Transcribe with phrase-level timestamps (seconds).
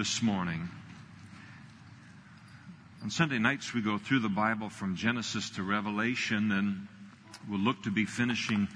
[0.00, 0.66] this morning.
[3.02, 6.88] On Sunday nights, we go through the Bible from Genesis to Revelation, and
[7.46, 8.66] we'll look to be finishing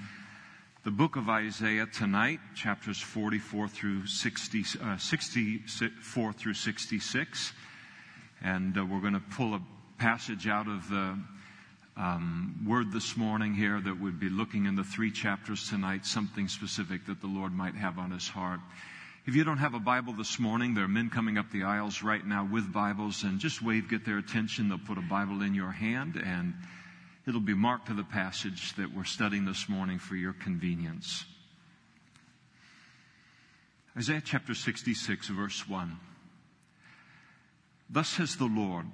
[0.85, 7.53] the book of Isaiah tonight, chapters 44 through 60, uh, 64 through 66.
[8.43, 9.63] And uh, we're going to pull a
[9.97, 11.19] passage out of the
[11.97, 16.49] um, word this morning here that we'd be looking in the three chapters tonight, something
[16.49, 18.61] specific that the Lord might have on his heart.
[19.27, 22.03] If you don't have a Bible this morning, there are men coming up the aisles
[22.03, 24.69] right now with Bibles, and just wave, get their attention.
[24.69, 26.53] They'll put a Bible in your hand, and
[27.27, 31.25] it'll be marked to the passage that we're studying this morning for your convenience.
[33.97, 35.99] Isaiah chapter 66, verse 1.
[37.89, 38.85] Thus says the Lord,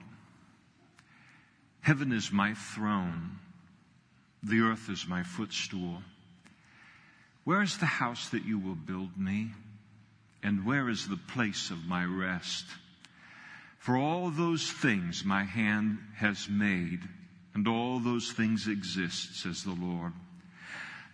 [1.80, 3.41] Heaven is my throne,
[4.45, 6.02] the earth is my footstool.
[7.43, 9.51] Where is the house that you will build me?
[10.43, 12.65] And where is the place of my rest?
[13.79, 17.01] For all those things my hand has made,
[17.55, 20.13] and all those things exist, says the Lord.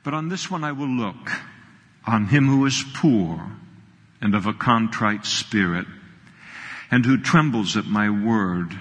[0.04, 1.30] But on this one I will look,
[2.06, 3.50] on him who is poor
[4.20, 5.86] and of a contrite spirit,
[6.91, 8.78] and who trembles at my word.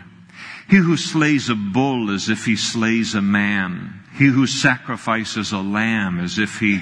[0.70, 4.02] He who slays a bull as if he slays a man.
[4.18, 6.82] He who sacrifices a lamb as if he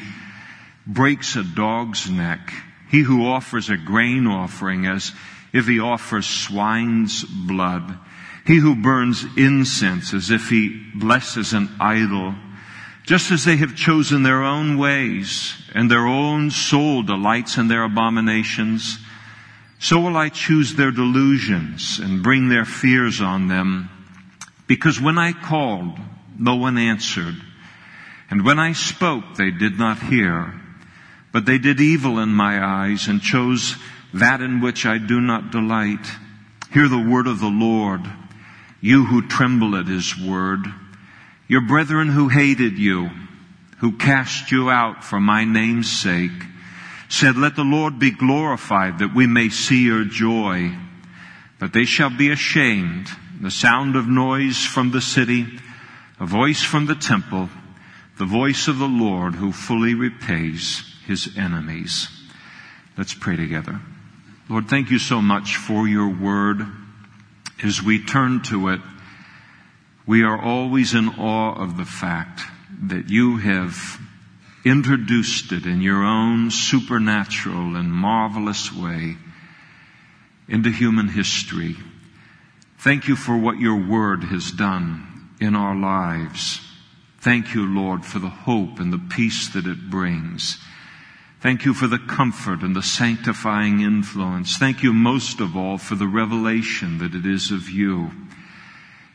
[0.85, 2.53] breaks a dog's neck.
[2.93, 5.13] He who offers a grain offering as
[5.51, 7.97] if he offers swine's blood.
[8.45, 12.35] He who burns incense as if he blesses an idol.
[13.01, 17.83] Just as they have chosen their own ways and their own soul delights in their
[17.83, 18.99] abominations,
[19.79, 23.89] so will I choose their delusions and bring their fears on them.
[24.67, 25.97] Because when I called,
[26.37, 27.41] no one answered.
[28.29, 30.59] And when I spoke, they did not hear.
[31.33, 33.75] But they did evil in my eyes and chose
[34.13, 36.05] that in which I do not delight.
[36.71, 38.01] Hear the word of the Lord,
[38.79, 40.63] you who tremble at his word.
[41.47, 43.09] Your brethren who hated you,
[43.79, 46.31] who cast you out for my name's sake,
[47.09, 50.75] said, let the Lord be glorified that we may see your joy.
[51.59, 53.07] But they shall be ashamed.
[53.41, 55.47] The sound of noise from the city,
[56.19, 57.49] a voice from the temple,
[58.19, 62.07] the voice of the Lord who fully repays his enemies.
[62.97, 63.79] Let's pray together.
[64.49, 66.65] Lord, thank you so much for your word.
[67.63, 68.81] As we turn to it,
[70.05, 72.41] we are always in awe of the fact
[72.87, 73.99] that you have
[74.65, 79.17] introduced it in your own supernatural and marvelous way
[80.47, 81.75] into human history.
[82.79, 86.59] Thank you for what your word has done in our lives.
[87.19, 90.57] Thank you, Lord, for the hope and the peace that it brings.
[91.43, 94.55] Thank you for the comfort and the sanctifying influence.
[94.55, 98.11] Thank you most of all for the revelation that it is of you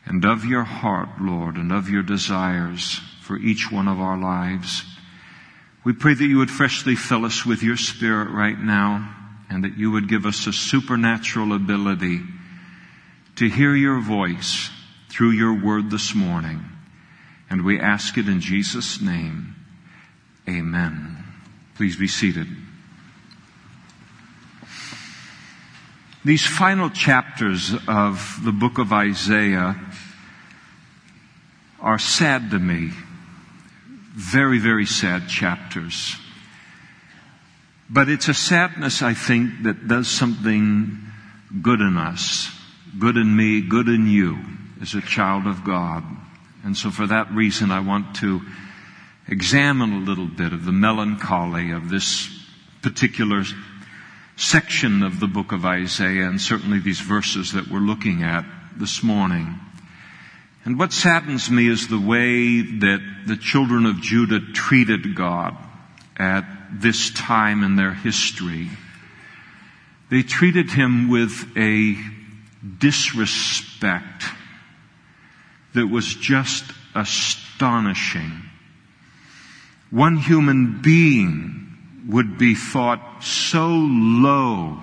[0.04, 4.84] and of your heart, Lord, and of your desires for each one of our lives.
[5.84, 9.16] We pray that you would freshly fill us with your spirit right now
[9.48, 12.20] and that you would give us a supernatural ability
[13.36, 14.68] to hear your voice
[15.08, 16.62] through your word this morning.
[17.48, 19.56] And we ask it in Jesus' name.
[20.46, 21.17] Amen.
[21.78, 22.48] Please be seated.
[26.24, 29.76] These final chapters of the book of Isaiah
[31.78, 32.90] are sad to me.
[34.12, 36.16] Very, very sad chapters.
[37.88, 40.98] But it's a sadness, I think, that does something
[41.62, 42.50] good in us,
[42.98, 44.36] good in me, good in you
[44.82, 46.02] as a child of God.
[46.64, 48.42] And so for that reason, I want to
[49.28, 52.28] examine a little bit of the melancholy of this
[52.82, 53.44] particular
[54.36, 58.44] section of the book of Isaiah and certainly these verses that we're looking at
[58.76, 59.58] this morning.
[60.64, 65.56] And what saddens me is the way that the children of Judah treated God
[66.16, 68.68] at this time in their history.
[70.10, 71.96] They treated him with a
[72.78, 74.24] disrespect
[75.74, 76.64] that was just
[76.94, 78.48] astonishing
[79.90, 84.78] one human being would be thought so low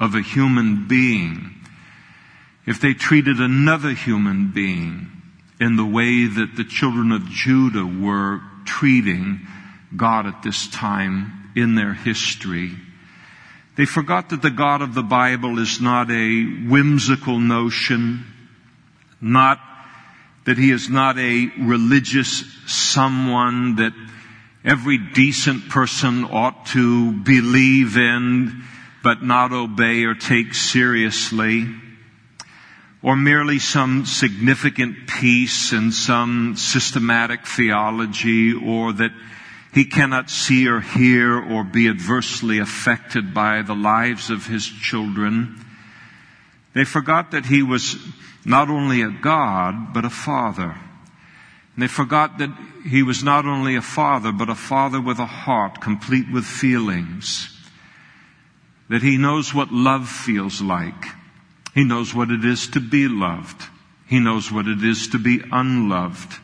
[0.00, 1.54] of a human being
[2.66, 5.08] if they treated another human being
[5.60, 9.46] in the way that the children of Judah were treating
[9.96, 12.72] God at this time in their history.
[13.76, 18.24] They forgot that the God of the Bible is not a whimsical notion,
[19.20, 19.60] not
[20.44, 23.92] that he is not a religious someone that
[24.64, 28.64] every decent person ought to believe in
[29.02, 31.66] but not obey or take seriously,
[33.02, 39.10] or merely some significant piece in some systematic theology, or that
[39.72, 45.64] he cannot see or hear or be adversely affected by the lives of his children.
[46.74, 47.96] They forgot that he was
[48.44, 50.76] not only a God, but a father.
[51.74, 52.50] And they forgot that
[52.88, 57.48] he was not only a father, but a father with a heart complete with feelings.
[58.88, 61.06] That he knows what love feels like.
[61.74, 63.62] He knows what it is to be loved.
[64.06, 66.38] He knows what it is to be unloved.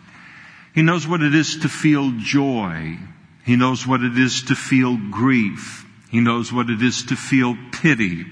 [0.74, 2.98] He knows what it is to feel joy.
[3.44, 5.84] He knows what it is to feel grief.
[6.10, 8.24] He knows what it is to feel pity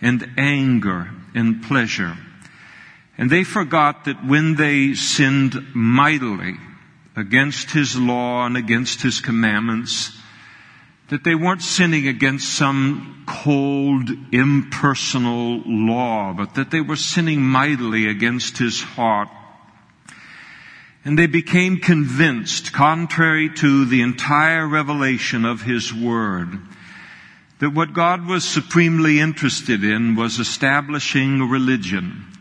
[0.00, 2.16] and anger and pleasure.
[3.16, 6.56] And they forgot that when they sinned mightily
[7.16, 10.18] against His law and against His commandments,
[11.08, 18.08] that they weren't sinning against some cold, impersonal law, but that they were sinning mightily
[18.08, 19.28] against His heart.
[21.04, 26.58] And they became convinced, contrary to the entire revelation of His Word,
[27.60, 32.33] that what God was supremely interested in was establishing a religion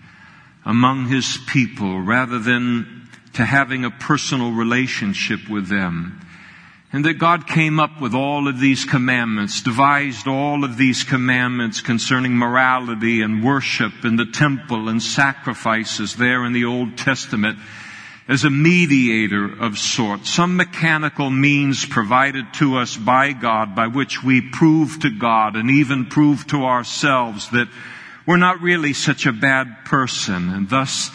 [0.66, 6.20] among his people rather than to having a personal relationship with them.
[6.92, 11.82] And that God came up with all of these commandments, devised all of these commandments
[11.82, 17.58] concerning morality and worship in the temple and sacrifices there in the Old Testament
[18.28, 24.24] as a mediator of sorts, some mechanical means provided to us by God by which
[24.24, 27.68] we prove to God and even prove to ourselves that
[28.26, 30.50] we're not really such a bad person.
[30.50, 31.10] And thus,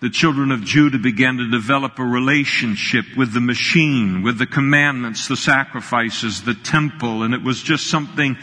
[0.00, 5.28] the children of Judah began to develop a relationship with the machine, with the commandments,
[5.28, 8.36] the sacrifices, the temple, and it was just something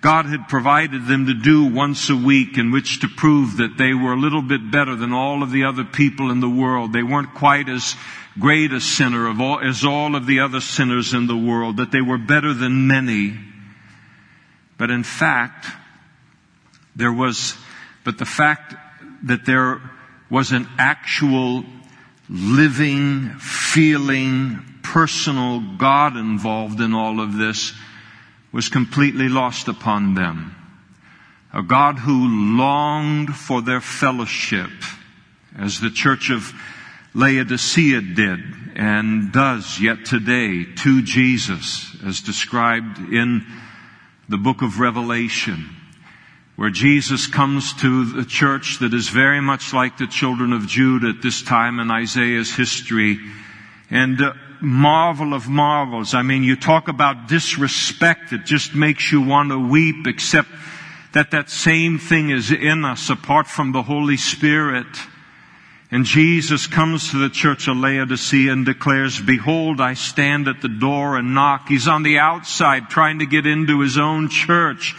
[0.00, 3.94] God had provided them to do once a week in which to prove that they
[3.94, 6.92] were a little bit better than all of the other people in the world.
[6.92, 7.96] They weren't quite as
[8.38, 12.00] great a sinner all, as all of the other sinners in the world, that they
[12.00, 13.36] were better than many.
[14.76, 15.66] But in fact,
[16.98, 17.54] there was,
[18.04, 18.74] but the fact
[19.22, 19.80] that there
[20.28, 21.64] was an actual
[22.28, 27.72] living, feeling, personal God involved in all of this
[28.52, 30.54] was completely lost upon them.
[31.54, 34.70] A God who longed for their fellowship,
[35.56, 36.52] as the church of
[37.14, 38.40] Laodicea did
[38.74, 43.46] and does yet today to Jesus, as described in
[44.28, 45.77] the book of Revelation
[46.58, 51.10] where Jesus comes to the church that is very much like the children of Judah
[51.10, 53.20] at this time in Isaiah's history.
[53.92, 56.14] And uh, marvel of marvels.
[56.14, 58.32] I mean, you talk about disrespect.
[58.32, 60.48] It just makes you want to weep, except
[61.12, 64.88] that that same thing is in us apart from the Holy Spirit.
[65.92, 70.68] And Jesus comes to the church of Laodicea and declares, behold, I stand at the
[70.68, 71.68] door and knock.
[71.68, 74.96] He's on the outside trying to get into his own church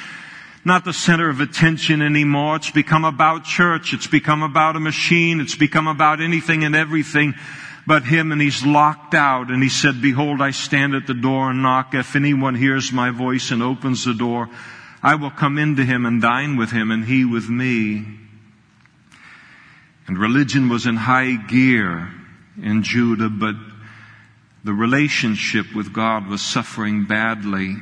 [0.66, 2.58] not the center of attention anymore.
[2.58, 3.94] It's become about church.
[3.94, 5.40] It's become about a machine.
[5.40, 7.36] It's become about anything and everything
[7.90, 11.50] but him and he's locked out and he said, behold, I stand at the door
[11.50, 11.96] and knock.
[11.96, 14.48] If anyone hears my voice and opens the door,
[15.02, 18.06] I will come into him and dine with him and he with me.
[20.06, 22.12] And religion was in high gear
[22.62, 23.56] in Judah, but
[24.64, 27.78] the relationship with God was suffering badly.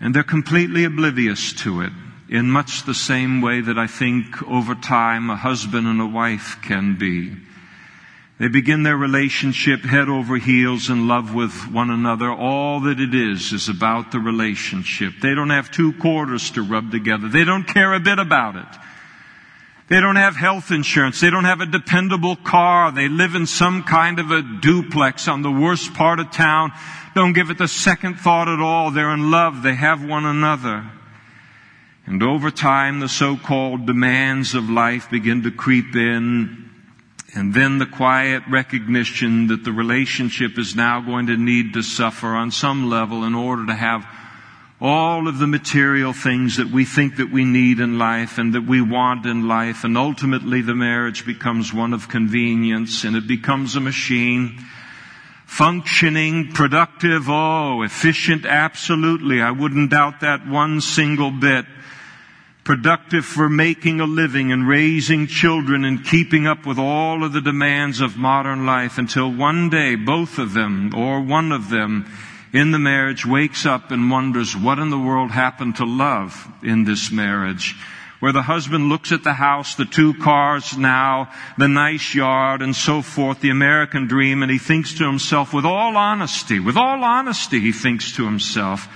[0.00, 1.92] And they're completely oblivious to it
[2.28, 6.56] in much the same way that I think over time a husband and a wife
[6.62, 7.36] can be.
[8.38, 12.32] They begin their relationship head over heels in love with one another.
[12.32, 15.12] All that it is is about the relationship.
[15.20, 17.28] They don't have two quarters to rub together.
[17.28, 18.80] They don't care a bit about it.
[19.88, 21.20] They don't have health insurance.
[21.20, 22.92] They don't have a dependable car.
[22.92, 26.72] They live in some kind of a duplex on the worst part of town
[27.14, 28.90] don't give it the second thought at all.
[28.90, 29.62] They're in love.
[29.62, 30.90] They have one another.
[32.06, 36.70] And over time, the so-called demands of life begin to creep in.
[37.34, 42.28] And then the quiet recognition that the relationship is now going to need to suffer
[42.28, 44.04] on some level in order to have
[44.80, 48.66] all of the material things that we think that we need in life and that
[48.66, 49.84] we want in life.
[49.84, 54.58] And ultimately the marriage becomes one of convenience and it becomes a machine
[55.50, 59.42] functioning, productive, oh, efficient, absolutely.
[59.42, 61.66] I wouldn't doubt that one single bit.
[62.62, 67.40] Productive for making a living and raising children and keeping up with all of the
[67.40, 72.06] demands of modern life until one day both of them or one of them
[72.52, 76.84] in the marriage wakes up and wonders what in the world happened to love in
[76.84, 77.74] this marriage
[78.20, 82.76] where the husband looks at the house, the two cars now, the nice yard and
[82.76, 87.02] so forth, the American dream, and he thinks to himself with all honesty, with all
[87.02, 88.88] honesty, he thinks to himself,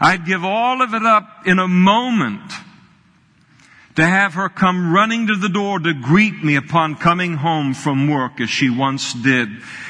[0.00, 2.52] I'd give all of it up in a moment
[3.98, 8.08] to have her come running to the door to greet me upon coming home from
[8.08, 9.48] work as she once did.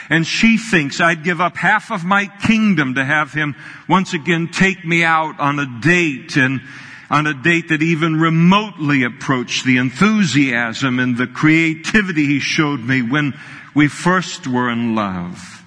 [0.08, 3.54] And she thinks I'd give up half of my kingdom to have him
[3.86, 6.62] once again take me out on a date and
[7.10, 13.02] on a date that even remotely approached the enthusiasm and the creativity he showed me
[13.02, 13.34] when
[13.74, 15.64] we first were in love.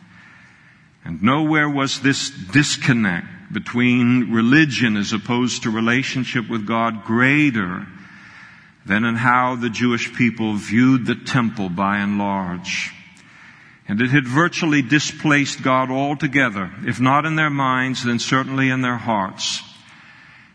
[1.04, 7.88] And nowhere was this disconnect between religion as opposed to relationship with God greater
[8.86, 12.92] than in how the Jewish people viewed the temple by and large.
[13.88, 18.82] And it had virtually displaced God altogether, if not in their minds, then certainly in
[18.82, 19.62] their hearts.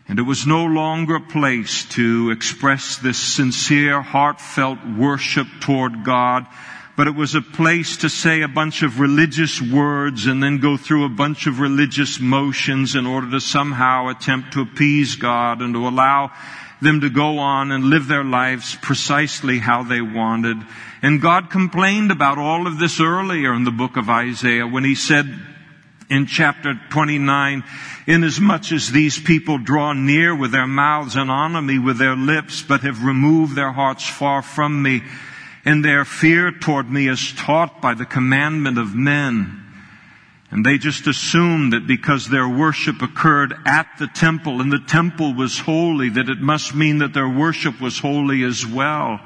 [0.07, 6.45] And it was no longer a place to express this sincere, heartfelt worship toward God,
[6.95, 10.77] but it was a place to say a bunch of religious words and then go
[10.77, 15.73] through a bunch of religious motions in order to somehow attempt to appease God and
[15.73, 16.31] to allow
[16.81, 20.57] them to go on and live their lives precisely how they wanted.
[21.01, 24.95] And God complained about all of this earlier in the book of Isaiah when he
[24.95, 25.27] said
[26.09, 27.63] in chapter 29,
[28.05, 32.61] inasmuch as these people draw near with their mouths and honor me with their lips,
[32.61, 35.03] but have removed their hearts far from me,
[35.65, 39.63] and their fear toward me is taught by the commandment of men.
[40.49, 45.33] And they just assumed that because their worship occurred at the temple and the temple
[45.33, 49.19] was holy, that it must mean that their worship was holy as well.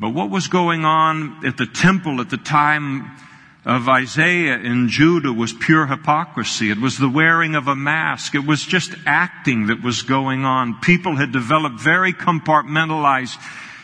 [0.00, 3.16] But what was going on at the temple at the time
[3.64, 6.70] of Isaiah in Judah was pure hypocrisy.
[6.70, 8.34] It was the wearing of a mask.
[8.34, 10.80] It was just acting that was going on.
[10.80, 13.38] People had developed very compartmentalized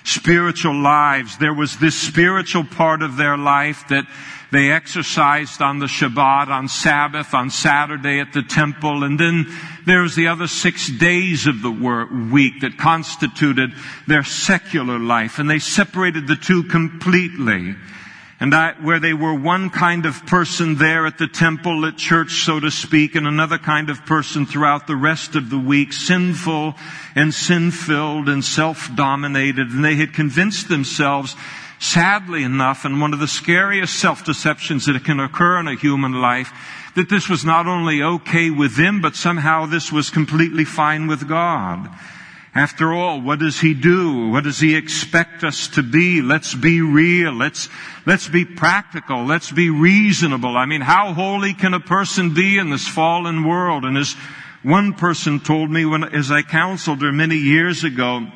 [0.04, 1.38] spiritual lives.
[1.38, 4.04] There was this spiritual part of their life that
[4.52, 9.46] they exercised on the Shabbat, on Sabbath, on Saturday at the temple, and then
[9.86, 11.70] there was the other six days of the
[12.32, 13.72] week that constituted
[14.08, 17.76] their secular life, and they separated the two completely.
[18.40, 22.42] And that, where they were one kind of person there at the temple, at church,
[22.42, 26.74] so to speak, and another kind of person throughout the rest of the week, sinful
[27.14, 31.36] and sin-filled and self-dominated, and they had convinced themselves
[31.78, 36.52] sadly enough, and one of the scariest self-deceptions that can occur in a human life,
[36.94, 41.28] that this was not only okay with them, but somehow this was completely fine with
[41.28, 41.88] God.
[42.54, 44.28] After all, what does He do?
[44.28, 46.20] What does He expect us to be?
[46.20, 47.32] Let's be real.
[47.32, 47.68] Let's,
[48.06, 49.24] let's be practical.
[49.24, 50.56] Let's be reasonable.
[50.56, 53.84] I mean, how holy can a person be in this fallen world?
[53.84, 54.14] And as
[54.62, 58.26] one person told me when, as I counseled her many years ago,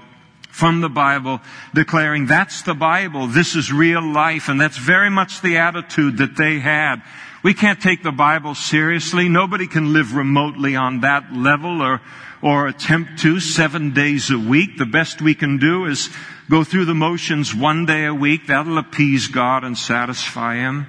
[0.54, 1.40] from the Bible,
[1.74, 6.36] declaring that's the Bible, this is real life, and that's very much the attitude that
[6.36, 7.02] they had.
[7.42, 9.28] We can't take the Bible seriously.
[9.28, 12.00] Nobody can live remotely on that level or,
[12.44, 14.76] or attempt to seven days a week.
[14.76, 16.10] The best we can do is
[16.50, 18.48] go through the motions one day a week.
[18.48, 20.86] That'll appease God and satisfy Him.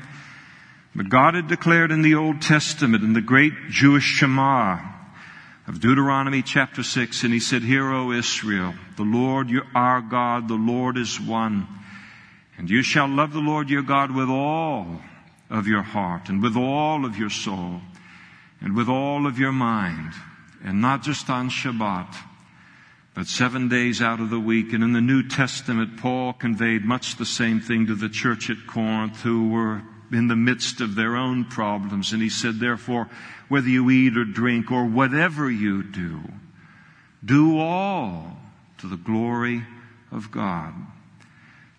[0.93, 4.79] But God had declared in the Old Testament, in the great Jewish Shema,
[5.65, 10.49] of Deuteronomy chapter 6, and he said, Hear, O Israel, the Lord your, our God,
[10.49, 11.67] the Lord is one.
[12.57, 15.01] And you shall love the Lord your God with all
[15.49, 17.79] of your heart, and with all of your soul,
[18.59, 20.13] and with all of your mind,
[20.65, 22.13] and not just on Shabbat,
[23.13, 24.73] but seven days out of the week.
[24.73, 28.67] And in the New Testament, Paul conveyed much the same thing to the church at
[28.67, 32.11] Corinth, who were in the midst of their own problems.
[32.11, 33.09] And he said, therefore,
[33.47, 36.21] whether you eat or drink or whatever you do,
[37.23, 38.37] do all
[38.79, 39.63] to the glory
[40.11, 40.73] of God.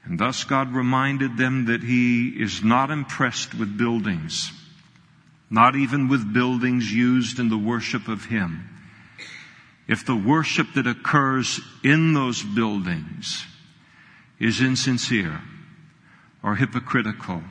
[0.04, 4.52] And thus God reminded them that He is not impressed with buildings,
[5.50, 8.75] not even with buildings used in the worship of Him.
[9.88, 13.46] If the worship that occurs in those buildings
[14.38, 15.40] is insincere
[16.42, 17.42] or hypocritical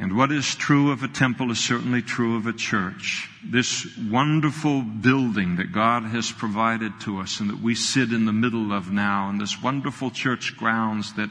[0.00, 3.28] and what is true of a temple is certainly true of a church.
[3.44, 8.32] This wonderful building that God has provided to us and that we sit in the
[8.32, 11.30] middle of now, and this wonderful church grounds that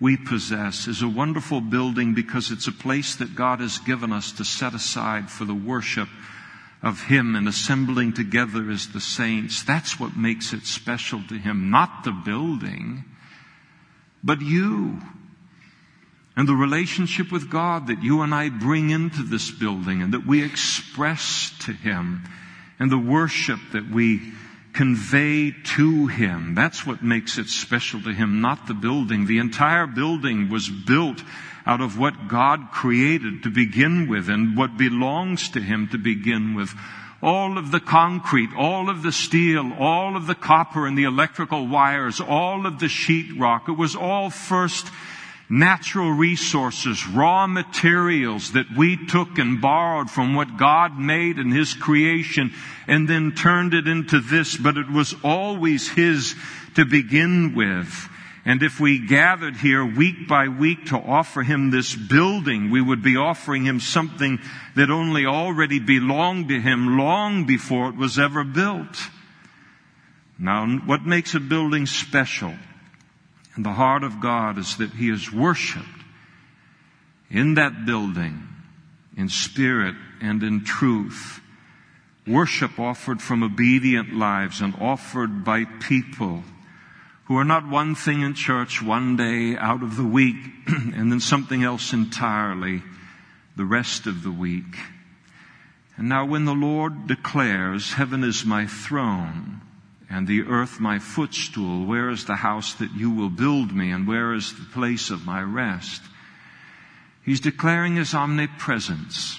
[0.00, 4.32] we possess is a wonderful building because it's a place that God has given us
[4.32, 6.08] to set aside for the worship
[6.82, 9.62] of Him and assembling together as the saints.
[9.62, 13.04] That's what makes it special to Him, not the building,
[14.22, 15.00] but you
[16.36, 20.24] and the relationship with God that you and I bring into this building and that
[20.24, 22.22] we express to Him
[22.78, 24.32] and the worship that we
[24.72, 26.54] convey to Him.
[26.54, 29.26] That's what makes it special to Him, not the building.
[29.26, 31.20] The entire building was built
[31.68, 36.54] out of what God created to begin with and what belongs to Him to begin
[36.54, 36.74] with.
[37.22, 41.66] All of the concrete, all of the steel, all of the copper and the electrical
[41.68, 44.86] wires, all of the sheetrock, it was all first
[45.50, 51.74] natural resources, raw materials that we took and borrowed from what God made in His
[51.74, 52.52] creation
[52.86, 56.34] and then turned it into this, but it was always His
[56.76, 58.08] to begin with.
[58.48, 63.02] And if we gathered here week by week to offer Him this building, we would
[63.02, 64.40] be offering Him something
[64.74, 68.96] that only already belonged to Him long before it was ever built.
[70.38, 72.54] Now, what makes a building special?
[73.58, 75.84] in the heart of God is that He is worshiped
[77.28, 78.46] in that building
[79.16, 81.40] in spirit and in truth.
[82.24, 86.44] Worship offered from obedient lives and offered by people
[87.28, 91.20] who are not one thing in church one day out of the week and then
[91.20, 92.82] something else entirely
[93.54, 94.78] the rest of the week.
[95.98, 99.60] And now when the Lord declares, heaven is my throne,
[100.08, 101.84] and the earth my footstool.
[101.84, 105.26] Where is the house that you will build me and where is the place of
[105.26, 106.00] my rest?
[107.26, 109.38] He's declaring his omnipresence.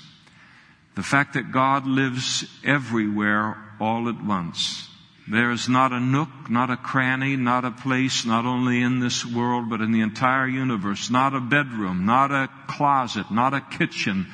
[0.93, 4.88] The fact that God lives everywhere all at once.
[5.29, 9.23] There is not a nook, not a cranny, not a place, not only in this
[9.23, 11.11] world, but in the entire universe.
[11.11, 14.25] Not a bedroom, not a closet, not a kitchen,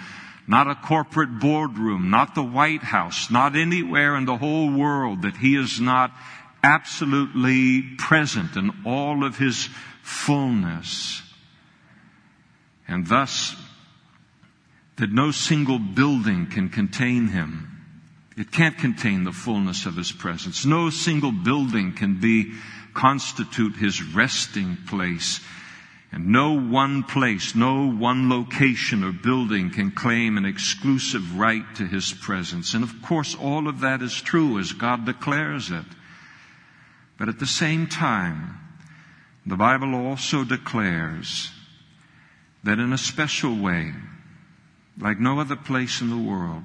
[0.48, 5.36] not a corporate boardroom, not the White House, not anywhere in the whole world that
[5.36, 6.12] he is not
[6.64, 9.68] absolutely present in all of his
[10.02, 11.22] fullness.
[12.88, 13.54] And thus,
[14.96, 17.75] that no single building can contain him.
[18.38, 20.66] It can't contain the fullness of his presence.
[20.66, 22.54] No single building can be,
[22.94, 25.40] constitute his resting place.
[26.16, 31.86] And no one place, no one location or building can claim an exclusive right to
[31.86, 32.74] His presence.
[32.74, 35.84] And of course, all of that is true as God declares it.
[37.18, 38.60] But at the same time,
[39.46, 41.52] the Bible also declares
[42.64, 43.94] that in a special way,
[44.98, 46.64] like no other place in the world,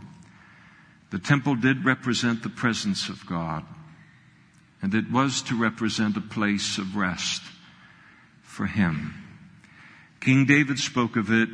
[1.10, 3.64] the temple did represent the presence of God.
[4.82, 7.42] And it was to represent a place of rest
[8.42, 9.14] for Him.
[10.20, 11.48] King David spoke of it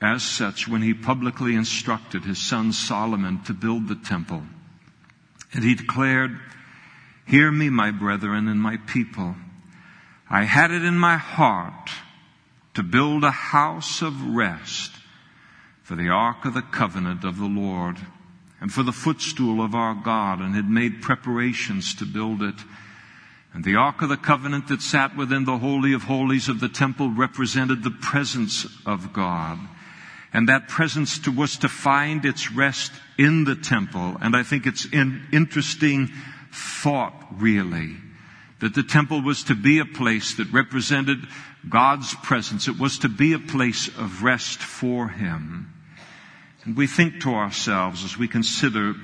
[0.00, 4.42] as such when he publicly instructed his son Solomon to build the temple.
[5.52, 6.38] And he declared,
[7.26, 9.34] Hear me, my brethren and my people.
[10.28, 11.90] I had it in my heart
[12.74, 14.92] to build a house of rest
[15.82, 17.98] for the ark of the covenant of the Lord
[18.60, 22.56] and for the footstool of our God and had made preparations to build it.
[23.52, 26.68] And the Ark of the Covenant that sat within the Holy of Holies of the
[26.68, 29.58] temple represented the presence of God.
[30.32, 34.16] And that presence to, was to find its rest in the temple.
[34.20, 36.12] And I think it's an interesting
[36.52, 37.96] thought, really,
[38.60, 41.18] that the temple was to be a place that represented
[41.68, 42.68] God's presence.
[42.68, 45.72] It was to be a place of rest for Him.
[46.64, 48.94] And we think to ourselves as we consider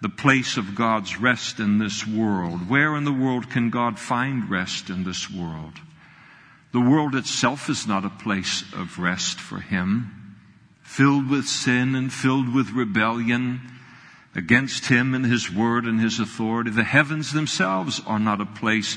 [0.00, 2.68] the place of God's rest in this world.
[2.68, 5.74] Where in the world can God find rest in this world?
[6.72, 10.36] The world itself is not a place of rest for Him.
[10.82, 13.60] Filled with sin and filled with rebellion
[14.34, 16.70] against Him and His Word and His authority.
[16.70, 18.96] The heavens themselves are not a place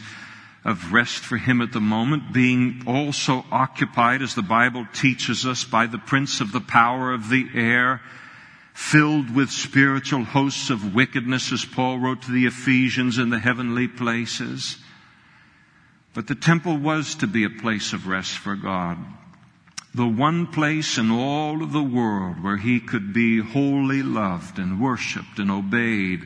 [0.64, 5.64] of rest for Him at the moment, being also occupied, as the Bible teaches us,
[5.64, 8.02] by the prince of the power of the air,
[8.74, 13.88] filled with spiritual hosts of wickedness, as Paul wrote to the Ephesians in the heavenly
[13.88, 14.78] places.
[16.14, 18.98] But the temple was to be a place of rest for God.
[19.94, 24.80] The one place in all of the world where he could be wholly loved and
[24.80, 26.26] worshiped and obeyed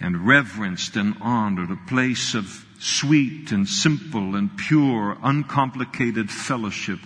[0.00, 6.98] and reverenced and honored, a place of sweet and simple and pure, uncomplicated fellowship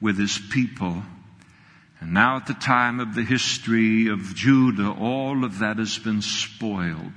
[0.00, 1.02] with his people.
[2.00, 6.22] And now at the time of the history of Judah, all of that has been
[6.22, 7.12] spoiled.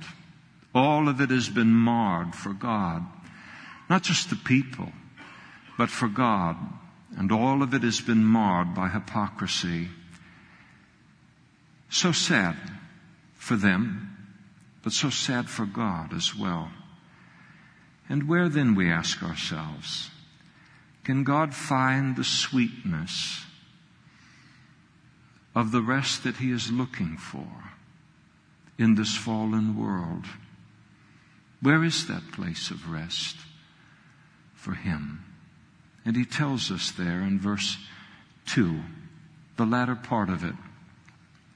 [0.74, 3.06] All of it has been marred for God.
[3.88, 4.90] Not just the people,
[5.78, 6.56] but for God.
[7.16, 9.88] And all of it has been marred by hypocrisy.
[11.88, 12.56] So sad
[13.36, 14.16] for them,
[14.82, 16.68] but so sad for God as well.
[18.08, 20.10] And where then, we ask ourselves,
[21.04, 23.44] can God find the sweetness
[25.54, 27.46] of the rest that He is looking for
[28.78, 30.24] in this fallen world?
[31.60, 33.36] Where is that place of rest
[34.54, 35.24] for Him?
[36.04, 37.76] And He tells us there in verse
[38.46, 38.80] 2,
[39.56, 40.54] the latter part of it,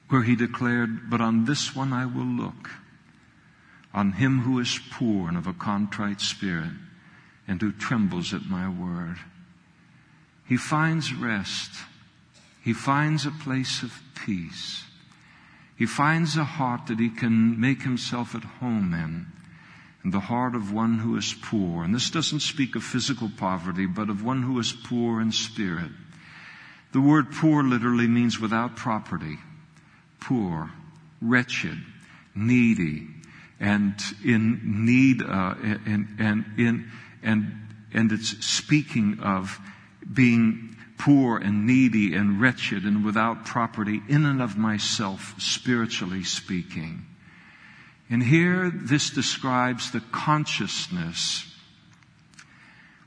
[0.09, 2.69] where He declared, But on this one I will look,
[3.93, 6.71] on Him who is poor and of a contrite spirit,
[7.47, 9.17] and who trembles at my word.
[10.47, 11.71] He finds rest.
[12.63, 14.83] He finds a place of peace.
[15.77, 19.25] He finds a heart that he can make himself at home in,
[20.03, 21.83] in the heart of one who is poor.
[21.83, 25.91] And this doesn't speak of physical poverty, but of one who is poor in spirit.
[26.91, 29.37] The word poor literally means without property,
[30.19, 30.69] poor,
[31.21, 31.79] wretched,
[32.35, 33.07] needy,
[33.61, 33.93] and
[34.25, 37.53] in need, uh, and, and, in, and,
[37.93, 39.59] and it's speaking of
[40.11, 47.05] being poor and needy and wretched and without property in and of myself, spiritually speaking.
[48.09, 51.45] And here this describes the consciousness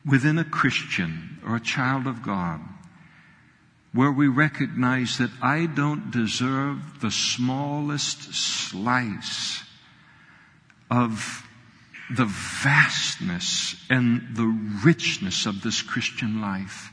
[0.07, 2.61] within a Christian or a child of God
[3.93, 9.64] where we recognize that I don't deserve the smallest slice
[10.95, 11.47] of
[12.11, 14.47] the vastness and the
[14.85, 16.91] richness of this Christian life.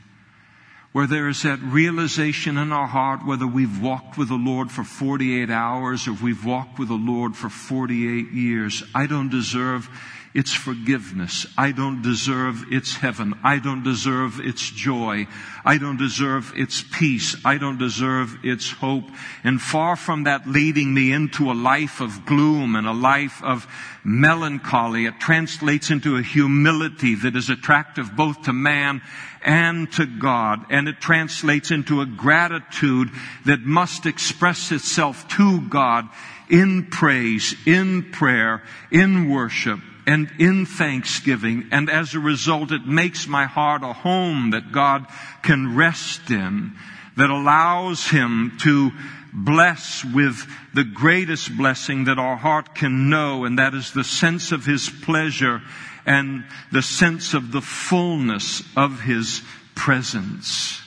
[0.92, 4.84] Where there is that realization in our heart, whether we've walked with the Lord for
[4.84, 9.88] 48 hours or we've walked with the Lord for 48 years, I don't deserve
[10.34, 11.46] its forgiveness.
[11.58, 13.34] I don't deserve its heaven.
[13.44, 15.26] I don't deserve its joy.
[15.64, 17.36] I don't deserve its peace.
[17.44, 19.04] I don't deserve its hope.
[19.44, 23.66] And far from that leading me into a life of gloom and a life of
[24.04, 29.02] melancholy, it translates into a humility that is attractive both to man
[29.44, 30.64] and to God.
[30.70, 33.10] And it translates into a gratitude
[33.44, 36.08] that must express itself to God
[36.48, 41.68] in praise, in prayer, in worship and in thanksgiving.
[41.70, 45.06] And as a result, it makes my heart a home that God
[45.42, 46.72] can rest in,
[47.16, 48.90] that allows Him to
[49.32, 54.52] bless with the greatest blessing that our heart can know, and that is the sense
[54.52, 55.62] of His pleasure
[56.04, 59.42] and the sense of the fullness of His
[59.74, 60.80] presence.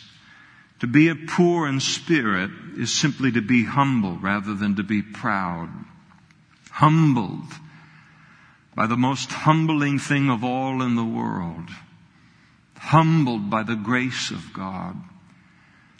[0.80, 5.01] To be a poor in spirit is simply to be humble rather than to be
[5.01, 5.69] proud.
[6.69, 7.54] Humbled
[8.75, 11.69] by the most humbling thing of all in the world.
[12.77, 14.95] Humbled by the grace of God.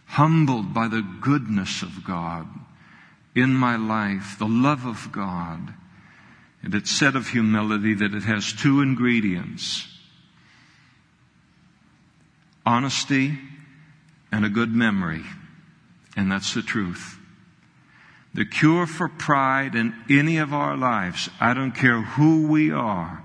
[0.07, 2.47] Humbled by the goodness of God
[3.35, 5.73] in my life, the love of God.
[6.63, 9.88] And it's said of humility that it has two ingredients.
[12.65, 13.38] Honesty
[14.31, 15.23] and a good memory.
[16.15, 17.14] And that's the truth.
[18.35, 23.23] The cure for pride in any of our lives, I don't care who we are,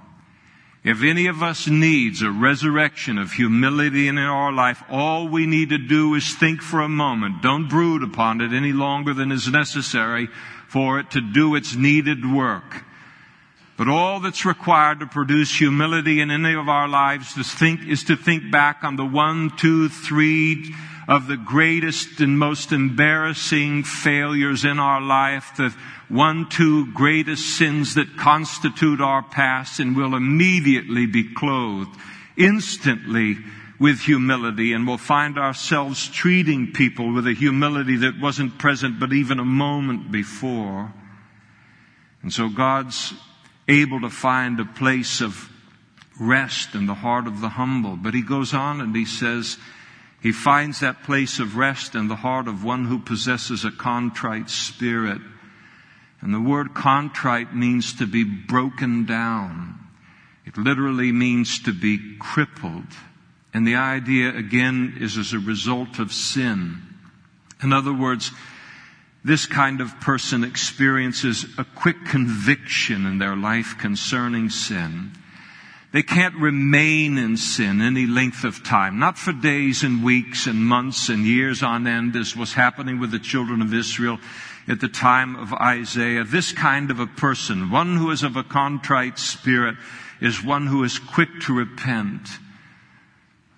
[0.84, 5.70] if any of us needs a resurrection of humility in our life, all we need
[5.70, 7.42] to do is think for a moment.
[7.42, 10.28] Don't brood upon it any longer than is necessary
[10.68, 12.84] for it to do its needed work.
[13.76, 18.04] But all that's required to produce humility in any of our lives to think, is
[18.04, 20.72] to think back on the one, two, three,
[21.10, 25.74] of the greatest and most embarrassing failures in our life, the
[26.08, 31.90] one, two greatest sins that constitute our past, and we'll immediately be clothed
[32.36, 33.36] instantly
[33.80, 39.12] with humility and we'll find ourselves treating people with a humility that wasn't present but
[39.12, 40.92] even a moment before.
[42.22, 43.12] And so God's
[43.66, 45.50] able to find a place of
[46.20, 47.96] rest in the heart of the humble.
[47.96, 49.56] But he goes on and he says,
[50.20, 54.50] he finds that place of rest in the heart of one who possesses a contrite
[54.50, 55.20] spirit.
[56.20, 59.78] And the word contrite means to be broken down.
[60.44, 62.84] It literally means to be crippled.
[63.54, 66.82] And the idea again is as a result of sin.
[67.62, 68.30] In other words,
[69.24, 75.12] this kind of person experiences a quick conviction in their life concerning sin.
[75.92, 80.64] They can't remain in sin any length of time, not for days and weeks and
[80.64, 84.20] months and years on end as was happening with the children of Israel
[84.68, 86.22] at the time of Isaiah.
[86.22, 89.74] This kind of a person, one who is of a contrite spirit,
[90.20, 92.28] is one who is quick to repent.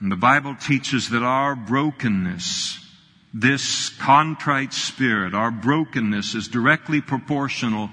[0.00, 2.78] And the Bible teaches that our brokenness,
[3.34, 7.90] this contrite spirit, our brokenness is directly proportional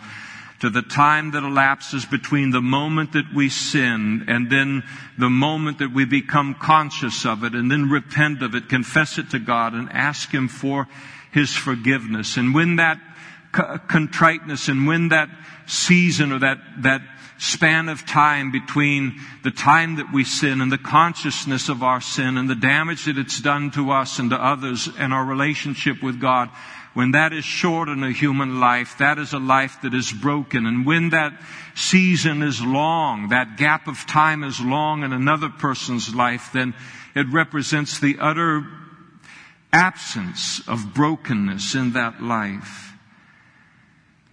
[0.60, 4.84] to the time that elapses between the moment that we sin and then
[5.18, 9.30] the moment that we become conscious of it and then repent of it, confess it
[9.30, 10.88] to God and ask Him for
[11.32, 12.38] His forgiveness.
[12.38, 13.00] And when that
[13.52, 15.30] contriteness and when that
[15.66, 17.02] season or that, that
[17.40, 22.38] span of time between the time that we sin and the consciousness of our sin
[22.38, 26.20] and the damage that it's done to us and to others and our relationship with
[26.20, 26.50] God,
[26.94, 30.66] when that is short in a human life, that is a life that is broken.
[30.66, 31.32] And when that
[31.76, 36.74] season is long, that gap of time is long in another person's life, then
[37.16, 38.68] it represents the utter
[39.72, 42.94] absence of brokenness in that life.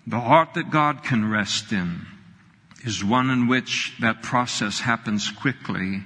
[0.09, 2.07] The heart that God can rest in
[2.87, 6.05] is one in which that process happens quickly.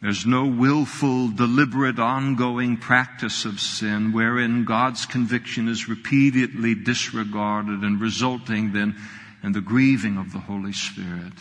[0.00, 8.00] There's no willful, deliberate, ongoing practice of sin wherein God's conviction is repeatedly disregarded and
[8.00, 8.96] resulting then
[9.42, 11.34] in the grieving of the Holy Spirit.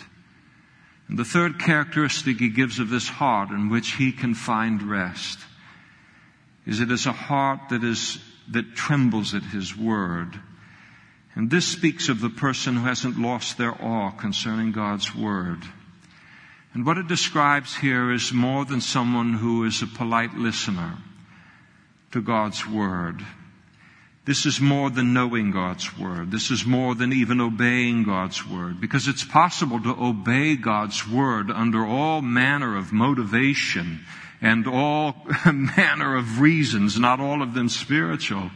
[1.08, 5.40] And the third characteristic he gives of this heart in which he can find rest
[6.66, 10.40] is it is a heart that is, that trembles at his word
[11.36, 15.60] and this speaks of the person who hasn't lost their awe concerning God's Word.
[16.74, 20.98] And what it describes here is more than someone who is a polite listener
[22.12, 23.26] to God's Word.
[24.24, 26.32] This is more than knowing God's Word.
[26.32, 28.80] This is more than even obeying God's Word.
[28.80, 34.06] Because it's possible to obey God's Word under all manner of motivation
[34.42, 38.52] and all manner of reasons, not all of them spiritual.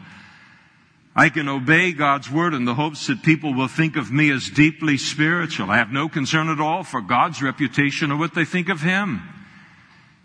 [1.17, 4.49] I can obey God's word in the hopes that people will think of me as
[4.49, 5.71] deeply spiritual.
[5.71, 9.21] I have no concern at all for God's reputation or what they think of Him.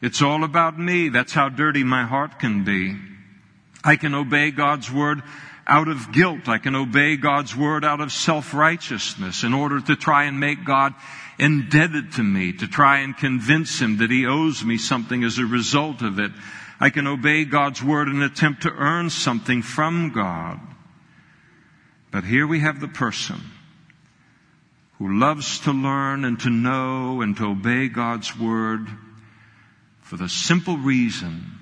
[0.02, 1.08] It's all about me.
[1.08, 2.96] That's how dirty my heart can be.
[3.84, 5.22] I can obey God's word
[5.64, 6.48] out of guilt.
[6.48, 10.94] I can obey God's word out of self-righteousness in order to try and make God
[11.38, 15.46] indebted to me, to try and convince Him that He owes me something as a
[15.46, 16.32] result of it.
[16.80, 20.58] I can obey God's word in an attempt to earn something from God.
[22.10, 23.40] But here we have the person
[24.98, 28.88] who loves to learn and to know and to obey God's word
[30.00, 31.52] for the simple reason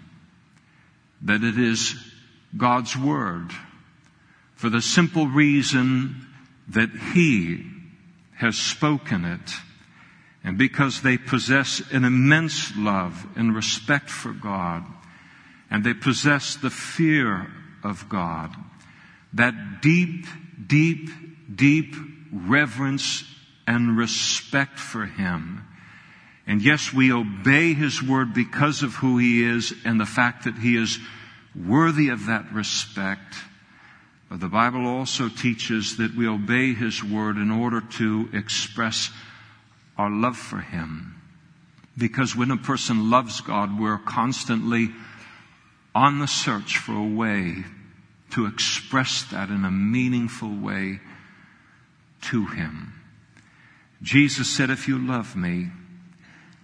[1.22, 1.94] that it is
[2.56, 3.50] God's word,
[4.54, 6.26] for the simple reason
[6.68, 7.64] that He
[8.36, 9.52] has spoken it,
[10.42, 14.84] and because they possess an immense love and respect for God,
[15.70, 17.52] and they possess the fear
[17.84, 18.54] of God
[19.34, 20.26] that deep,
[20.66, 21.08] deep,
[21.54, 21.94] deep
[22.32, 23.24] reverence
[23.66, 25.64] and respect for Him.
[26.46, 30.56] And yes, we obey His word because of who He is and the fact that
[30.56, 30.98] He is
[31.54, 33.34] worthy of that respect.
[34.30, 39.10] But the Bible also teaches that we obey His word in order to express
[39.96, 41.14] our love for Him.
[41.96, 44.90] Because when a person loves God, we're constantly
[45.94, 47.64] on the search for a way
[48.30, 51.00] to express that in a meaningful way
[52.22, 52.94] to Him.
[54.02, 55.68] Jesus said, if you love me,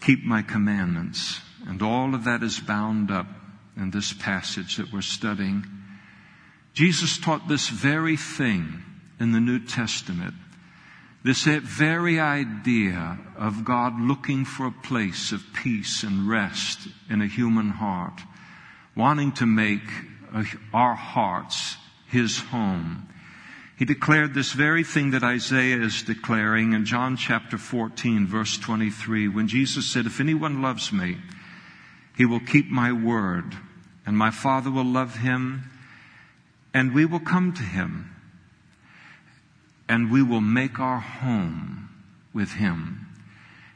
[0.00, 1.40] keep my commandments.
[1.66, 3.26] And all of that is bound up
[3.76, 5.64] in this passage that we're studying.
[6.74, 8.82] Jesus taught this very thing
[9.18, 10.34] in the New Testament.
[11.24, 17.26] This very idea of God looking for a place of peace and rest in a
[17.26, 18.20] human heart,
[18.94, 19.80] wanting to make
[20.72, 21.76] our hearts
[22.08, 23.08] his home.
[23.76, 29.28] He declared this very thing that Isaiah is declaring in John chapter 14 verse 23
[29.28, 31.18] when Jesus said, if anyone loves me,
[32.16, 33.56] he will keep my word
[34.06, 35.70] and my father will love him
[36.72, 38.14] and we will come to him
[39.88, 41.88] and we will make our home
[42.32, 43.06] with him.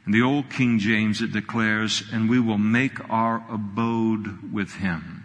[0.05, 5.18] In the old King James it declares, and we will make our abode with him.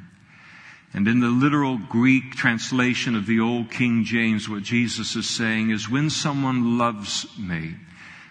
[0.95, 5.71] And in the literal Greek translation of the old King James, what Jesus is saying
[5.71, 7.75] is when someone loves me,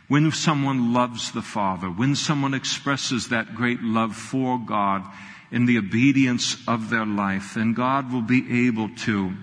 [0.08, 5.04] when someone loves the Father, when someone expresses that great love for God
[5.52, 9.34] in the obedience of their life, then God will be able to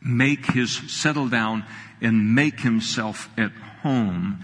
[0.00, 1.64] make his, settle down
[2.00, 4.42] and make himself at home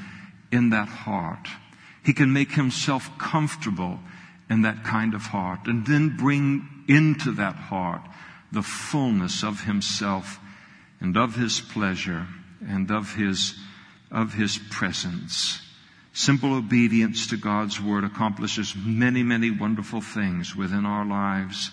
[0.50, 1.48] in that heart.
[2.04, 4.00] He can make himself comfortable
[4.52, 8.02] in that kind of heart and then bring into that heart
[8.52, 10.38] the fullness of himself
[11.00, 12.26] and of his pleasure
[12.68, 13.54] and of his,
[14.10, 15.60] of his presence.
[16.12, 21.70] Simple obedience to God's word accomplishes many, many wonderful things within our lives.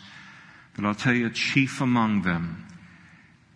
[0.76, 2.66] But I'll tell you, chief among them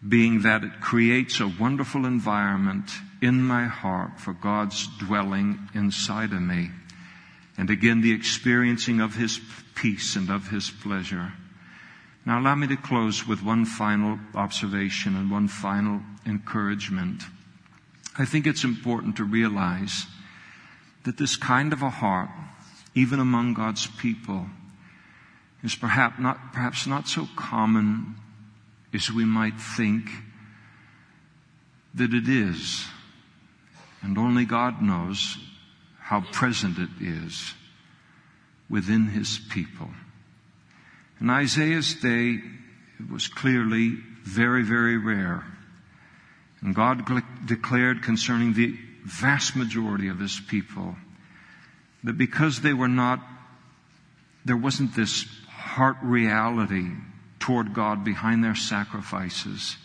[0.07, 6.41] being that it creates a wonderful environment in my heart for God's dwelling inside of
[6.41, 6.71] me.
[7.58, 9.39] And again, the experiencing of His
[9.76, 11.34] peace and of His pleasure.
[12.26, 17.24] Now allow me to close with one final observation and one final encouragement.
[18.18, 20.06] I think it's important to realize
[21.04, 22.30] that this kind of a heart,
[22.96, 24.48] even among God's people,
[25.63, 28.16] is perhaps not, perhaps not so common
[28.94, 30.10] as we might think
[31.94, 32.86] that it is.
[34.02, 35.38] And only God knows
[36.13, 37.56] how present it is
[38.69, 39.89] within His people.
[41.19, 42.39] In Isaiah's day,
[42.99, 45.43] it was clearly very, very rare.
[46.62, 47.10] And God
[47.47, 50.95] declared concerning the vast majority of His people
[52.04, 53.19] that because they were not,
[54.45, 56.91] there wasn't this heart reality
[57.39, 59.78] toward God behind their sacrifices.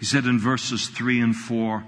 [0.00, 1.84] He said in verses three and four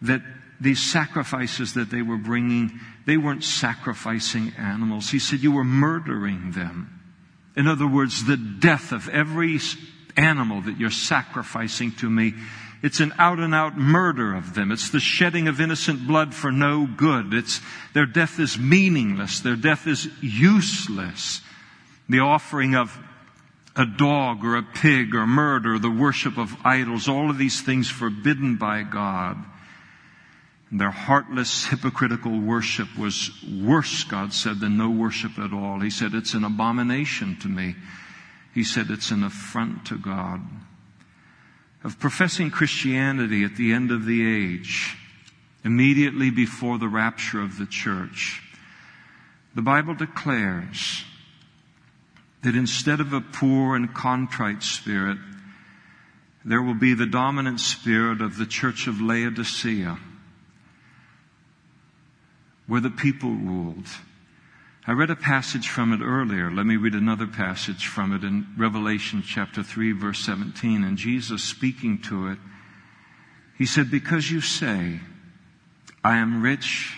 [0.00, 0.22] that
[0.62, 5.10] these sacrifices that they were bringing, they weren't sacrificing animals.
[5.10, 7.00] He said, you were murdering them.
[7.56, 9.58] In other words, the death of every
[10.16, 12.34] animal that you're sacrificing to me,
[12.82, 14.72] it's an out and out murder of them.
[14.72, 17.34] It's the shedding of innocent blood for no good.
[17.34, 17.60] It's,
[17.94, 19.40] their death is meaningless.
[19.40, 21.40] Their death is useless.
[22.08, 22.98] The offering of
[23.76, 27.88] a dog or a pig or murder, the worship of idols, all of these things
[27.88, 29.36] forbidden by God.
[30.74, 35.80] Their heartless, hypocritical worship was worse, God said, than no worship at all.
[35.80, 37.76] He said, it's an abomination to me.
[38.54, 40.40] He said, it's an affront to God.
[41.84, 44.96] Of professing Christianity at the end of the age,
[45.62, 48.42] immediately before the rapture of the church,
[49.54, 51.04] the Bible declares
[52.42, 55.18] that instead of a poor and contrite spirit,
[56.46, 59.98] there will be the dominant spirit of the church of Laodicea
[62.72, 63.86] where the people ruled.
[64.86, 66.50] I read a passage from it earlier.
[66.50, 70.82] Let me read another passage from it in Revelation chapter 3 verse 17.
[70.82, 72.38] And Jesus speaking to it,
[73.58, 75.00] he said, because you say,
[76.02, 76.96] I am rich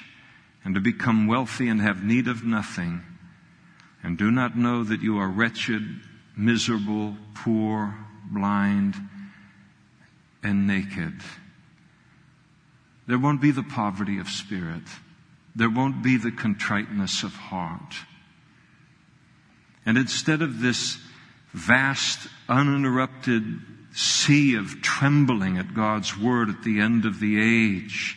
[0.65, 3.03] and to become wealthy and have need of nothing,
[4.01, 5.83] and do not know that you are wretched,
[6.37, 7.97] miserable, poor,
[8.31, 8.95] blind,
[10.41, 11.15] and naked.
[13.09, 14.85] There won't be the poverty of spirit
[15.55, 17.95] there won't be the contriteness of heart.
[19.87, 20.99] And instead of this
[21.53, 23.61] vast, uninterrupted
[23.93, 28.17] sea of trembling at God's word at the end of the age,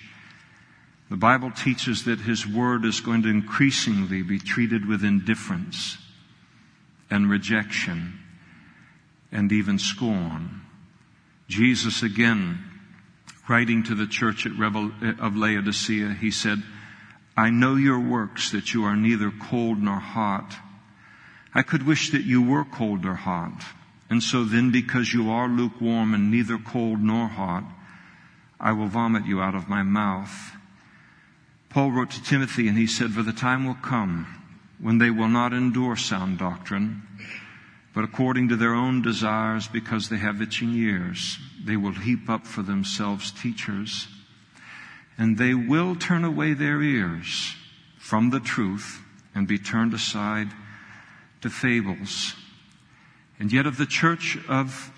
[1.10, 5.98] the Bible teaches that His word is going to increasingly be treated with indifference
[7.10, 8.20] and rejection
[9.32, 10.62] and even scorn.
[11.48, 12.64] Jesus again,
[13.48, 16.62] writing to the church at Revel- eh, of Laodicea, he said,
[17.38, 20.56] I know your works, that you are neither cold nor hot.
[21.54, 23.64] I could wish that you were cold or hot.
[24.10, 27.64] And so then, because you are lukewarm and neither cold nor hot,
[28.60, 30.54] I will vomit you out of my mouth.
[31.70, 34.26] Paul wrote to Timothy and he said, For the time will come
[34.80, 37.04] when they will not endure sound doctrine,
[37.94, 42.48] but according to their own desires, because they have itching ears, they will heap up
[42.48, 44.08] for themselves teachers
[45.18, 47.56] and they will turn away their ears
[47.98, 49.02] from the truth
[49.34, 50.50] and be turned aside
[51.42, 52.36] to fables.
[53.40, 54.92] And yet of the church of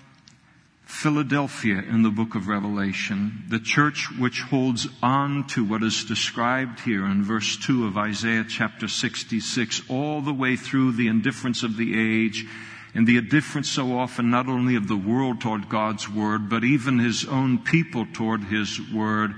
[0.84, 6.80] Philadelphia in the book of Revelation, the church which holds on to what is described
[6.80, 11.76] here in verse 2 of Isaiah chapter 66, all the way through the indifference of
[11.76, 12.46] the age
[12.94, 16.98] and the indifference so often not only of the world toward God's word, but even
[16.98, 19.34] his own people toward his word,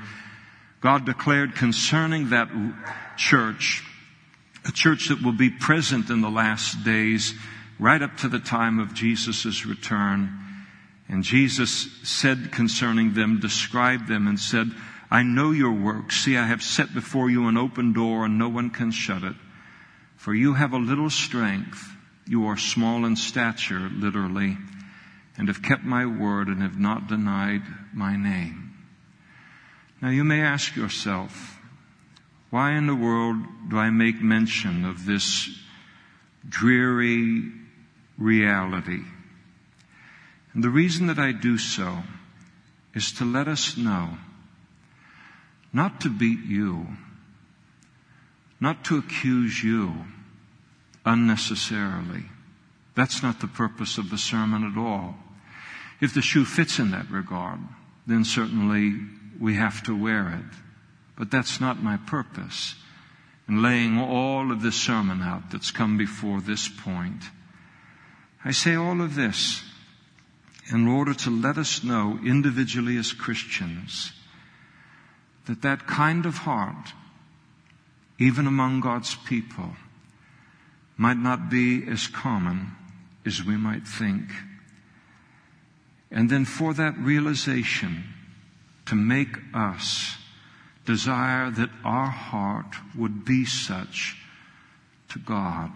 [0.83, 2.51] God declared concerning that
[3.17, 3.85] church,
[4.67, 7.35] a church that will be present in the last days,
[7.79, 10.39] right up to the time of Jesus' return.
[11.09, 14.73] And Jesus said concerning them, described them and said,
[15.09, 16.25] I know your works.
[16.25, 19.37] See, I have set before you an open door and no one can shut it.
[20.17, 21.87] For you have a little strength.
[22.27, 24.57] You are small in stature, literally,
[25.37, 28.62] and have kept my word and have not denied my name.
[30.03, 31.61] Now you may ask yourself,
[32.51, 33.37] why in the world
[33.71, 35.49] do I make mention of this
[36.47, 37.53] dreary
[38.19, 39.05] reality?
[40.53, 42.03] And the reason that I do so
[42.95, 44.19] is to let us know
[45.73, 46.89] not to beat you,
[48.61, 50.05] not to accuse you
[51.07, 52.25] unnecessarily.
[52.97, 55.17] That's not the purpose of the sermon at all.
[56.01, 57.61] If the shoe fits in that regard,
[58.07, 59.01] then certainly
[59.43, 60.57] we have to wear it.
[61.17, 62.77] But that's not my purpose
[63.49, 67.25] in laying all of this sermon out that's come before this point.
[68.45, 69.65] I say all of this
[70.73, 74.13] in order to let us know individually as Christians
[75.47, 76.93] that that kind of heart,
[78.21, 79.71] even among God's people,
[80.97, 82.71] might not be as common
[83.27, 84.31] as we might think.
[86.13, 88.05] And then for that realization
[88.87, 90.17] to make us
[90.85, 94.17] desire that our heart would be such
[95.11, 95.71] to God.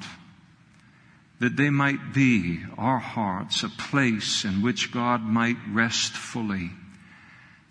[1.39, 6.71] That they might be, our hearts, a place in which God might rest fully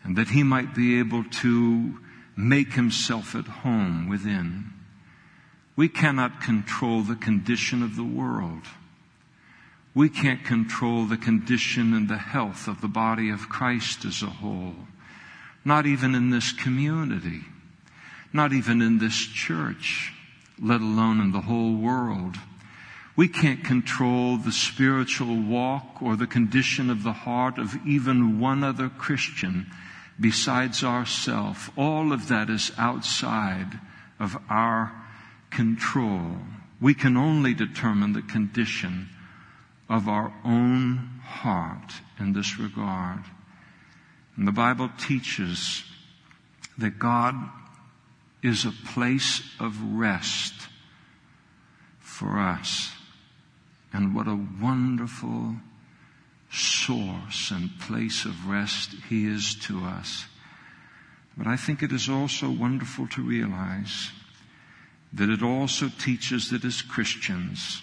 [0.05, 1.99] and that He might be able to
[2.37, 4.71] make Himself at home within.
[5.75, 8.61] We cannot control the condition of the world.
[9.95, 14.27] We can't control the condition and the health of the body of Christ as a
[14.27, 14.75] whole.
[15.65, 17.41] Not even in this community.
[18.31, 20.13] Not even in this church,
[20.61, 22.37] let alone in the whole world.
[23.15, 28.63] We can't control the spiritual walk or the condition of the heart of even one
[28.63, 29.71] other Christian
[30.19, 31.71] besides ourself.
[31.77, 33.79] All of that is outside
[34.19, 34.91] of our
[35.49, 36.37] control.
[36.81, 39.09] We can only determine the condition
[39.89, 43.23] of our own heart in this regard.
[44.37, 45.83] And the Bible teaches
[46.77, 47.35] that God
[48.43, 50.53] is a place of rest
[51.99, 52.91] for us.
[53.93, 55.55] And what a wonderful
[56.51, 60.25] source and place of rest He is to us.
[61.37, 64.11] But I think it is also wonderful to realize
[65.13, 67.81] that it also teaches that as Christians,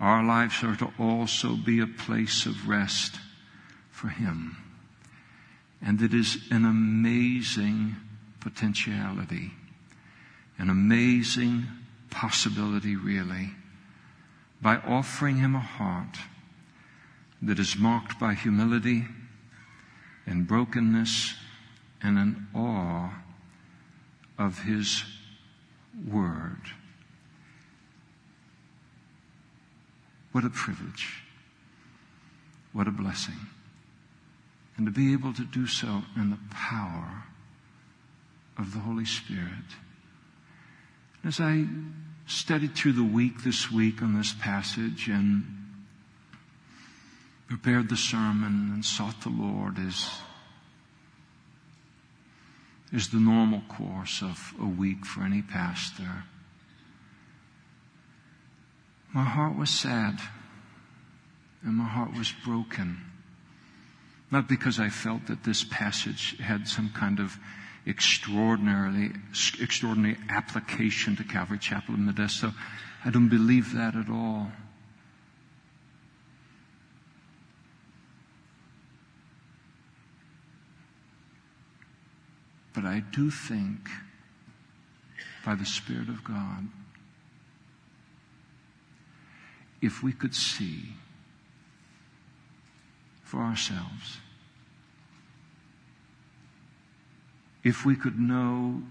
[0.00, 3.16] our lives are to also be a place of rest
[3.90, 4.56] for Him.
[5.84, 7.96] And it is an amazing
[8.40, 9.52] potentiality,
[10.58, 11.66] an amazing
[12.10, 13.50] possibility, really,
[14.60, 16.18] by offering Him a heart
[17.40, 19.06] that is marked by humility
[20.24, 21.34] and brokenness
[22.00, 23.10] and an awe
[24.38, 25.02] of His
[26.08, 26.60] Word.
[30.30, 31.22] What a privilege.
[32.72, 33.34] What a blessing
[34.76, 37.24] and to be able to do so in the power
[38.58, 39.76] of the Holy Spirit.
[41.24, 41.66] As I
[42.26, 45.44] studied through the week this week on this passage and
[47.48, 50.10] prepared the sermon and sought the Lord as
[52.92, 56.24] is the normal course of a week for any pastor.
[59.14, 60.20] My heart was sad
[61.62, 63.11] and my heart was broken
[64.32, 67.36] not because I felt that this passage had some kind of
[67.86, 69.10] extraordinarily,
[69.60, 72.54] extraordinary application to Calvary Chapel in Modesto.
[73.04, 74.50] I don't believe that at all.
[82.72, 83.90] But I do think,
[85.44, 86.68] by the Spirit of God,
[89.82, 90.94] if we could see
[93.32, 94.18] for ourselves.
[97.64, 98.82] If we could know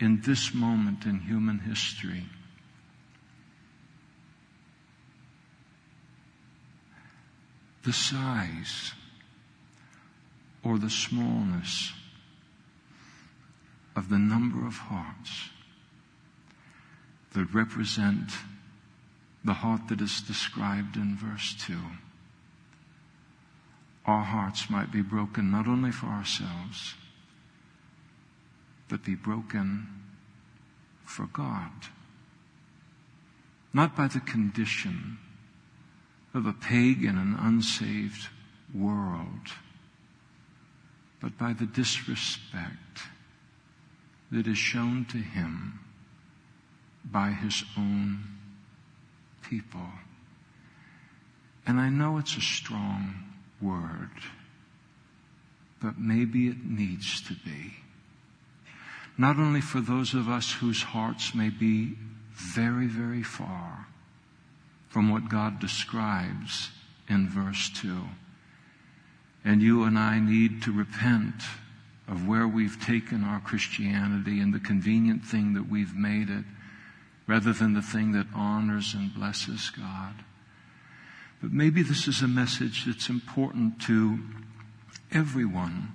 [0.00, 2.24] in this moment in human history
[7.84, 8.90] the size
[10.64, 11.92] or the smallness
[13.94, 15.50] of the number of hearts
[17.34, 18.32] that represent
[19.44, 21.76] the heart that is described in verse 2
[24.06, 26.94] our hearts might be broken not only for ourselves,
[28.88, 29.88] but be broken
[31.04, 31.72] for God.
[33.72, 35.18] Not by the condition
[36.32, 38.28] of a pagan and unsaved
[38.72, 39.52] world,
[41.20, 43.00] but by the disrespect
[44.30, 45.80] that is shown to him
[47.04, 48.24] by his own
[49.42, 49.88] people.
[51.66, 53.14] And I know it's a strong
[53.60, 54.10] word,
[55.82, 57.74] but maybe it needs to be.
[59.18, 61.96] Not only for those of us whose hearts may be
[62.32, 63.86] very, very far
[64.88, 66.70] from what God describes
[67.08, 68.02] in verse 2.
[69.44, 71.42] And you and I need to repent
[72.08, 76.44] of where we've taken our Christianity and the convenient thing that we've made it
[77.26, 80.14] rather than the thing that honors and blesses God.
[81.42, 84.18] But maybe this is a message that's important to
[85.12, 85.92] everyone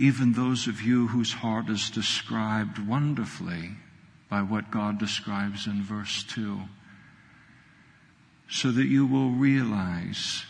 [0.00, 3.72] even those of you whose heart is described wonderfully
[4.30, 6.58] by what God describes in verse 2,
[8.48, 10.44] so that you will realize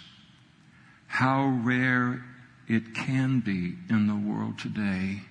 [1.08, 2.24] how rare
[2.68, 5.22] it can be in the world today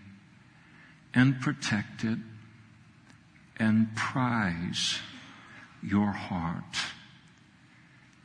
[1.14, 2.20] and protect it
[3.56, 5.00] and prize
[5.82, 6.76] your heart.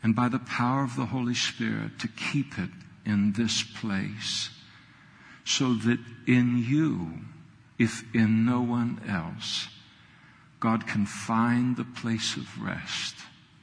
[0.05, 2.69] And by the power of the Holy Spirit to keep it
[3.07, 4.51] in this place
[5.47, 7.21] so that in you,
[7.79, 9.69] if in no one else,
[10.61, 13.17] God can find the place of rest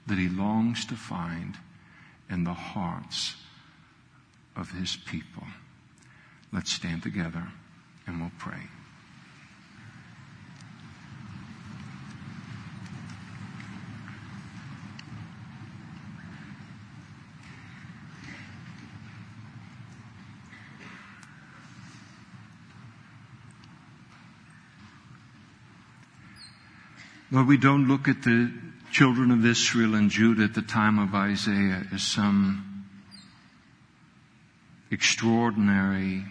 [0.07, 1.57] that he longs to find
[2.27, 3.35] in the hearts
[4.55, 5.45] of his people.
[6.51, 7.49] Let's stand together
[8.07, 8.67] and we'll pray.
[27.31, 28.51] Lord, we don't look at the
[28.91, 32.85] children of Israel and Judah at the time of Isaiah as some
[34.91, 36.25] extraordinary,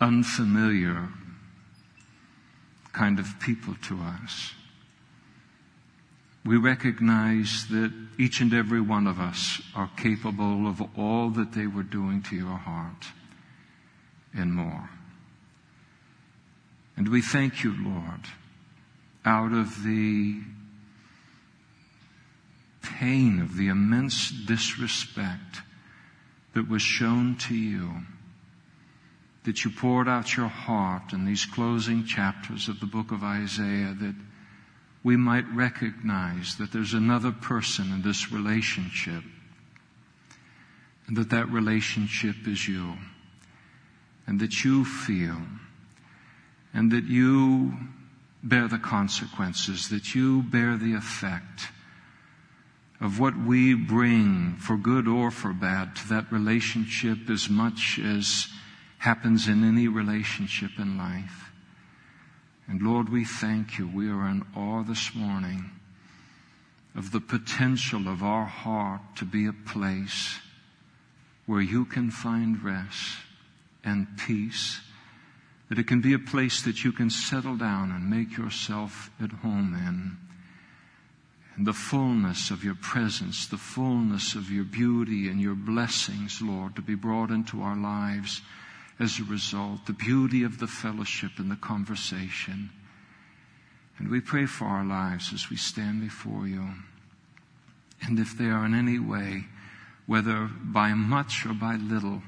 [0.00, 1.08] unfamiliar
[2.92, 4.52] kind of people to us.
[6.44, 11.66] We recognize that each and every one of us are capable of all that they
[11.66, 13.06] were doing to your heart
[14.32, 14.88] and more.
[16.96, 18.20] And we thank you, Lord,
[19.24, 20.40] out of the
[22.82, 25.62] pain of the immense disrespect
[26.52, 27.90] that was shown to you,
[29.44, 33.94] that you poured out your heart in these closing chapters of the book of Isaiah,
[34.00, 34.14] that
[35.02, 39.22] we might recognize that there's another person in this relationship,
[41.06, 42.94] and that that relationship is you,
[44.26, 45.36] and that you feel
[46.74, 47.72] and that you
[48.42, 51.68] bear the consequences, that you bear the effect
[53.00, 58.48] of what we bring for good or for bad to that relationship as much as
[58.98, 61.50] happens in any relationship in life.
[62.66, 63.86] And Lord, we thank you.
[63.86, 65.70] We are in awe this morning
[66.94, 70.38] of the potential of our heart to be a place
[71.46, 73.16] where you can find rest
[73.84, 74.80] and peace
[75.68, 79.30] that it can be a place that you can settle down and make yourself at
[79.30, 80.18] home in.
[81.56, 86.74] And the fullness of your presence, the fullness of your beauty and your blessings, Lord,
[86.76, 88.42] to be brought into our lives
[88.98, 92.70] as a result, the beauty of the fellowship and the conversation.
[93.98, 96.68] And we pray for our lives as we stand before you.
[98.02, 99.44] And if they are in any way,
[100.06, 102.22] whether by much or by little,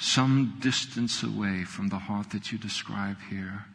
[0.00, 3.66] some distance away from the heart that you describe here.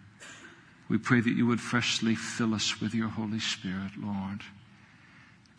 [0.90, 4.42] We pray that you would freshly fill us with your Holy Spirit, Lord.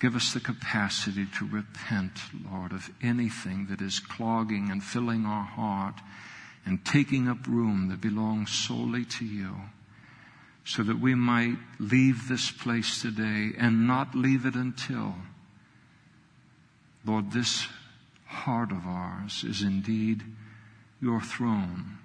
[0.00, 2.18] Give us the capacity to repent,
[2.50, 6.00] Lord, of anything that is clogging and filling our heart
[6.64, 9.54] and taking up room that belongs solely to you,
[10.64, 15.14] so that we might leave this place today and not leave it until,
[17.04, 17.68] Lord, this
[18.26, 20.24] heart of ours is indeed
[21.00, 21.98] your throne,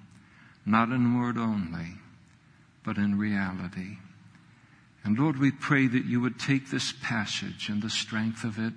[0.65, 1.95] not in word only,
[2.83, 3.97] but in reality.
[5.03, 8.73] And Lord, we pray that you would take this passage and the strength of it,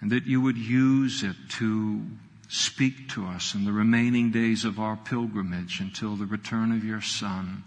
[0.00, 2.02] and that you would use it to
[2.48, 7.00] speak to us in the remaining days of our pilgrimage until the return of your
[7.00, 7.64] Son.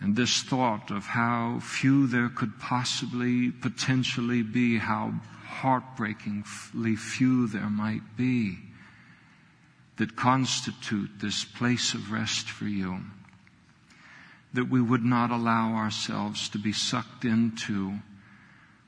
[0.00, 7.70] And this thought of how few there could possibly, potentially be, how heartbreakingly few there
[7.70, 8.69] might be
[10.00, 13.00] that constitute this place of rest for you.
[14.54, 17.98] That we would not allow ourselves to be sucked into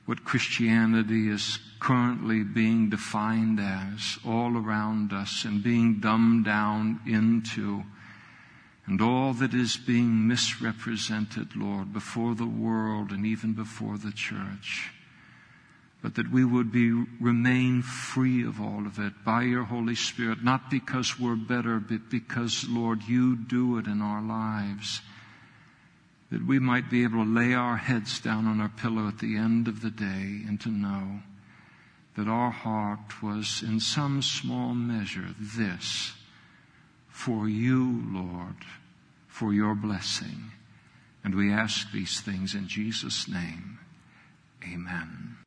[0.07, 7.83] what Christianity is currently being defined as all around us and being dumbed down into
[8.87, 14.91] and all that is being misrepresented, Lord, before the world and even before the church
[16.03, 16.91] but that we would be
[17.21, 22.09] remain free of all of it by your Holy Spirit, not because we're better, but
[22.09, 24.99] because, Lord, you do it in our lives.
[26.29, 29.37] That we might be able to lay our heads down on our pillow at the
[29.37, 31.21] end of the day and to know
[32.17, 36.11] that our heart was in some small measure this
[37.07, 38.57] for you, Lord,
[39.27, 40.51] for your blessing.
[41.23, 43.79] And we ask these things in Jesus' name.
[44.63, 45.32] Amen.